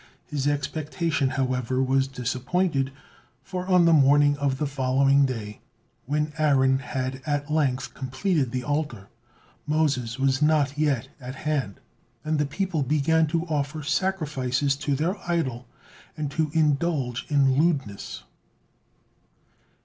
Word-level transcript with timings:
His 0.25 0.47
expectation, 0.47 1.29
however, 1.29 1.83
was 1.83 2.07
disappointed, 2.07 2.91
for 3.43 3.67
on 3.67 3.85
the 3.85 3.93
morning 3.93 4.35
of 4.37 4.57
the 4.57 4.65
following 4.65 5.27
day, 5.27 5.61
when 6.07 6.33
Aaron 6.39 6.79
had 6.79 7.21
at 7.23 7.51
length 7.51 7.93
completed 7.93 8.49
the 8.51 8.63
altar, 8.63 9.09
Moses 9.67 10.17
was 10.17 10.41
not 10.41 10.75
yet 10.75 11.09
at 11.19 11.35
hand, 11.35 11.79
and 12.25 12.39
the 12.39 12.47
people 12.47 12.81
began 12.81 13.27
to 13.27 13.45
offer 13.45 13.83
sacrifices 13.83 14.75
to 14.77 14.95
their 14.95 15.17
idol, 15.29 15.67
and 16.17 16.31
to 16.31 16.49
indulge 16.51 17.27
in 17.29 17.59
lewdness. 17.59 18.23